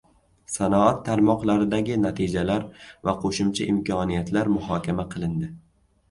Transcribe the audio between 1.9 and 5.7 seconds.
natijalar va qo‘shimcha imkoniyatlar muhokama qilindi